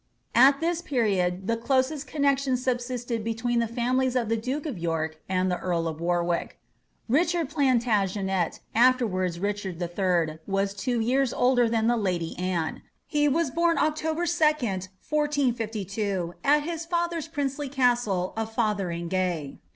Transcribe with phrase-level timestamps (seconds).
[0.33, 5.19] At this period the closest connexion subsisted between the £unilies i)f the duke of York
[5.29, 6.57] and the earl of Warwick.
[7.07, 13.51] Richard PlanUigenet afterwards Richard HI., was two years older than the lady Anne; he was
[13.51, 19.59] bora October 2d, 1452, at his lather's princely castle of Fotheringay.